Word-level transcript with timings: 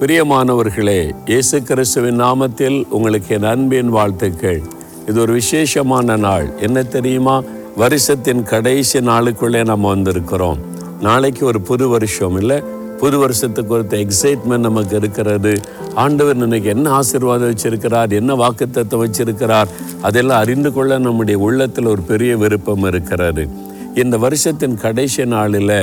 பிரியமானவர்களே 0.00 1.10
இயேசு 1.26 1.62
கிறிஸ்துவின் 1.62 2.20
நாமத்தில் 2.20 2.86
உங்களுக்கு 2.88 3.34
என் 3.34 3.42
அன்பின் 3.42 3.88
வாழ்த்துக்கள். 3.88 4.62
இது 5.06 5.20
ஒரு 5.20 5.32
விசேஷமான 5.32 6.16
நாள். 6.16 6.50
என்ன 6.60 6.82
தெரியுமா? 6.82 7.42
வருஷத்தின் 7.76 8.42
கடைசி 8.42 8.98
நாளுக்குள்ளே 8.98 9.64
நம்ம 9.64 9.94
வந்திருக்கிறோம். 9.94 10.58
நாளைக்கு 11.00 11.46
ஒரு 11.46 11.60
புது 11.60 11.88
வருஷம் 11.88 12.36
இல்லை? 12.36 12.62
புது 12.98 13.18
வருஷத்துக்கு 13.18 13.78
ஒருத்த 13.78 14.10
எக்ஸைட்மெண்ட் 14.10 14.58
நமக்கு 14.58 14.96
இருக்கிறது. 14.96 15.60
ஆண்டவர் 15.94 16.36
இன்னைக்கு 16.36 16.68
என்ன 16.68 16.90
ஆசீர்வாதம் 16.90 17.54
வச்சிருக்கிறார்? 17.54 18.10
என்ன 18.10 18.34
வாக்குத்தத்தை 18.34 19.04
வச்சிருக்கிறார்? 19.04 19.66
அதெல்லாம் 20.02 20.40
அறிந்து 20.40 20.72
கொள்ள 20.72 20.98
நம்முடைய 20.98 21.40
உள்ளத்தில் 21.40 21.86
ஒரு 21.86 22.02
பெரிய 22.02 22.36
விருப்பம் 22.36 22.82
இருக்கிறது. 22.82 23.48
இந்த 24.02 24.16
வருஷத்தின் 24.24 24.76
கடைசி 24.84 25.22
நாளில் 25.34 25.76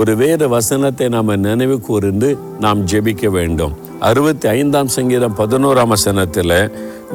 ஒரு 0.00 0.12
வேறு 0.20 0.46
வசனத்தை 0.48 1.06
நாம் 1.14 1.32
நினைவு 1.46 1.76
கூர்ந்து 1.86 2.28
நாம் 2.64 2.80
ஜெபிக்க 2.90 3.30
வேண்டும். 3.36 3.72
அறுபத்தி 4.08 4.46
ஐந்தாம் 4.48 4.90
சங்கீதம் 4.96 5.36
பதினோராம் 5.40 5.92
வசனத்தில் 5.94 6.56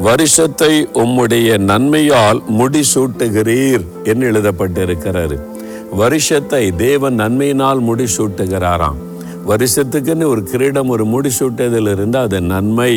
வருஷத்தை 0.08 0.72
உம்முடைய 1.04 1.58
நன்மையால் 1.72 2.42
முடிசூட்டுகிறீர் 2.60 3.86
என்று 4.12 4.26
எழுதப்பட்டிருக்கிறாரு 4.32 5.38
வருஷத்தை 6.02 6.64
தேவன் 6.86 7.20
நன்மையினால் 7.20 7.82
முடிசூட்டுகிறாராம். 7.90 9.00
வருஷத்துக்குன்னு 9.52 10.32
ஒரு 10.34 10.44
கிரீடம் 10.52 10.92
ஒரு 10.96 11.06
முடிசூட்டுதல் 11.14 11.90
இருந்தால் 11.96 12.28
அது 12.30 12.40
நன்மை 12.54 12.92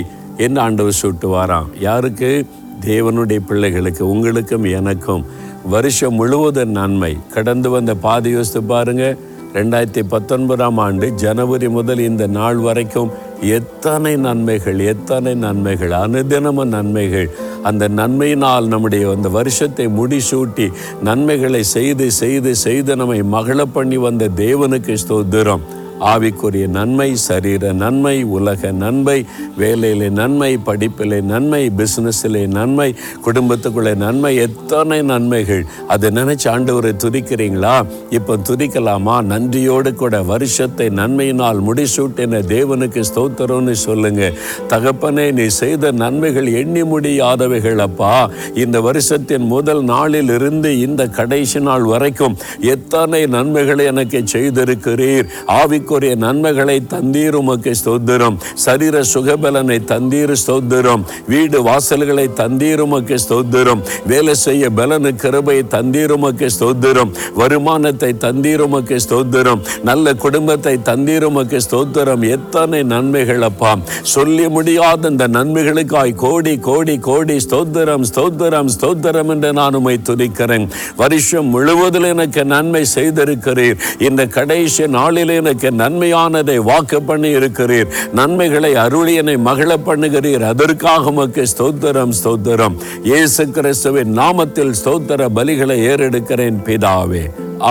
என்று 0.45 0.61
ஆண்டவர் 0.67 1.01
சூட்டுவாராம். 1.03 1.69
யாருக்கு? 1.89 2.31
தேவனுடைய 2.81 3.41
பிள்ளைகளுக்கு 3.47 4.09
உங்களுக்கும் 4.09 4.65
எனக்கும் 4.65 5.25
வருஷம் 5.65 6.15
முழுவதும் 6.15 6.71
நன்மை. 6.71 7.17
கடந்து 7.33 7.71
வந்த 7.71 7.95
பாதி 7.95 8.31
யோசித்து 8.31 8.63
பாருங்க. 8.63 9.17
ரெண்டாயிரத்தி 9.55 10.03
பத்தொன்பதாம் 10.09 10.77
ஆண்டு 10.77 11.13
ஜனவரி 11.13 11.69
முதல் 11.69 11.99
இந்த 11.99 12.27
நாள் 12.27 12.57
வரைக்கும் 12.57 13.11
எத்தனை 13.41 14.17
நன்மைகள் 14.17 14.79
எத்தனை 14.79 15.35
நன்மைகள் 15.35 15.91
அனுதினமும் 15.91 16.69
நன்மைகள். 16.69 17.31
அந்த 17.63 17.89
நன்மையினால் 17.89 18.67
நம்முடைய 18.67 19.11
அந்த 19.11 19.29
வருஷத்தை 19.29 19.87
முடிசூட்டி 19.87 20.73
நன்மைகளை 21.03 21.63
செய்து 21.63 22.11
செய்து 22.11 22.55
செய்து 22.55 22.97
நம்மை 22.97 23.23
மகள 23.23 23.63
பண்ணி 23.73 23.97
வந்த 23.97 24.29
தேவனுக்கு 24.37 24.97
ஸ்தோத்திரம். 25.09 25.76
ஆவிக்குரிய 26.01 26.69
நன்மை 26.69 27.17
சரீர 27.17 27.73
நன்மை 27.73 28.23
உலக 28.23 28.71
நன்மை 28.71 29.25
வேலையிலே 29.57 30.09
நன்மை 30.09 30.59
படிப்பிலே 30.67 31.21
நன்மை 31.21 31.73
பிஸ்னஸிலே 31.77 32.47
நன்மை 32.47 32.95
குடும்பத்துக்குள்ளே 33.25 33.95
நன்மை 33.95 34.37
எத்தனை 34.37 35.03
நன்மைகள். 35.03 35.65
அதை 35.89 36.11
நினைச்சு 36.11 36.45
ஆண்டவரை 36.45 36.93
துதிக்கிறீங்களா? 37.05 37.87
இப்போ 38.11 38.37
துதிக்கலாமா? 38.37 39.23
நன்றியோடு 39.23 39.95
கூட 39.95 40.23
வருஷத்தை 40.23 40.89
நன்மையினால் 40.89 41.61
முடிசூட்டின 41.61 42.43
தேவனுக்கு 42.47 43.03
ஸ்தோத்திரம்னு 43.15 43.73
சொல்லுங்க. 43.73 44.33
தகப்பனே 44.69 45.33
நீ 45.33 45.47
செய்த 45.47 45.93
நன்மைகள் 45.93 46.53
எண்ணி 46.53 46.83
முடியாதவைகள் 46.83 47.79
அப்பா. 47.79 48.31
இந்த 48.55 48.81
வருஷத்தின் 48.81 49.47
முதல் 49.47 49.83
நாளில் 49.83 50.29
இருந்து 50.29 50.81
இந்த 50.81 51.07
கடைசி 51.07 51.61
நாள் 51.61 51.83
வரைக்கும் 51.83 52.37
எத்தனை 52.61 53.27
நன்மைகளை 53.27 53.85
எனக்கு 53.85 54.25
செய்திருக்கிறீர். 54.33 55.27
ஆவி 55.47 55.85
ஆவிக்குரிய 55.87 56.15
நன்மைகளை 56.23 56.77
தந்தீர் 56.93 57.37
உமக்கு 57.41 57.73
ஸ்தோத்திரம். 57.81 58.37
சரீர 58.63 58.97
சுகபலனை 59.11 59.77
தந்தீர் 59.91 60.33
ஸ்தோத்திரம். 60.43 61.03
வீடு 61.33 61.59
வாசல்களை 61.67 62.25
தந்தீர் 62.41 62.83
உமக்கு 62.85 63.17
ஸ்தோத்திரம். 63.25 63.81
வேலை 64.11 64.35
செய்ய 64.45 64.71
பலனு 64.79 65.11
கிருபை 65.23 65.59
தந்தீர் 65.75 66.15
உமக்கு 66.17 66.47
ஸ்தோத்திரம். 66.57 67.11
வருமானத்தை 67.41 68.11
தந்தீர் 68.25 68.65
உமக்கு 68.67 68.97
ஸ்தோத்திரம். 69.07 69.63
நல்ல 69.91 70.15
குடும்பத்தை 70.25 70.75
தந்தீர் 70.89 71.27
உமக்கு 71.31 71.61
ஸ்தோத்திரம். 71.67 72.25
எத்தனை 72.37 72.81
நன்மைகள் 72.95 73.47
அப்பா. 73.51 73.73
சொல்லி 74.15 74.49
முடியாத 74.57 75.09
இந்த 75.15 75.29
நன்மைகளுக்காய் 75.39 76.15
கோடி 76.25 76.57
கோடி 76.69 76.97
கோடி 77.09 77.39
ஸ்தோத்திரம் 77.47 78.07
ஸ்தோத்திரம் 78.13 78.73
ஸ்தோத்திரம் 78.77 79.33
என்று 79.37 79.53
நான் 79.61 79.79
உமை 79.83 79.97
துதிக்கிறேன். 80.11 80.67
வருஷம் 81.03 81.51
முழுவதில் 81.55 82.11
எனக்கு 82.15 82.45
நன்மை 82.57 82.85
செய்திருக்கிறீர். 82.97 83.81
இந்த 84.09 84.23
கடைசி 84.37 84.85
நாளில் 84.99 85.35
எனக்கு 85.41 85.69
நன்மையானதை 85.79 86.57
வாக்கு 86.71 87.01
பண்ணி 87.03 87.31
இருக்கிறீர். 87.35 87.91
நன்மைகளை 88.13 88.73
அருளியனை 88.85 89.37
மகிழ 89.49 89.71
பண்ணுகிறீர். 89.87 90.47
அதற்காக 90.53 91.09
உமக்கு 91.09 91.45
ஸ்தோத்திரம் 91.53 92.17
ஸ்தோத்திரம். 92.23 92.77
இயேசு 93.03 93.51
கிறிஸ்துவின் 93.51 94.19
நாமத்தில் 94.19 94.75
ஸ்தோத்திர 94.85 95.29
பலிகளை 95.39 95.79
ஏறெடுக்கிறேன் 95.93 96.59
பிதாவே. 96.69 97.25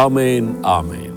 ஆமேன் 0.03 0.49
ஆமேன். 0.77 1.14